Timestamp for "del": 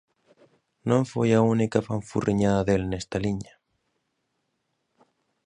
2.69-2.83